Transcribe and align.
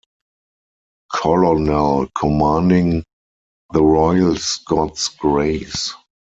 Colonel, 1.13 2.07
commanding 2.17 3.03
the 3.71 3.83
Royal 3.83 4.35
Scots 4.35 5.09
Greys. 5.09 5.93